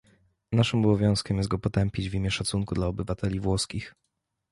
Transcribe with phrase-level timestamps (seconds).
[0.51, 3.95] Naszym obowiązkiem jest go potępić w imię szacunku dla obywateli włoskich